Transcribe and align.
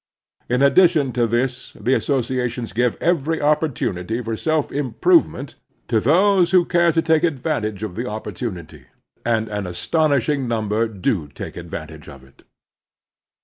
In 0.49 0.63
addition 0.63 1.11
to 1.11 1.27
this 1.27 1.73
the 1.73 1.93
associations 1.93 2.73
give 2.73 2.97
every 2.99 3.37
opporttmity 3.37 4.25
for 4.25 4.35
self 4.35 4.71
improvement 4.71 5.57
to 5.89 5.99
those 5.99 6.49
who 6.49 6.65
care 6.65 6.91
to 6.91 7.03
take 7.03 7.23
advantage 7.23 7.83
of 7.83 7.93
the 7.93 8.05
opporttmity, 8.05 8.85
and 9.23 9.47
an 9.49 9.67
astonishing 9.67 10.47
number 10.47 10.87
do 10.87 11.27
take 11.27 11.55
advantage 11.55 12.09
of 12.09 12.23
it. 12.23 12.41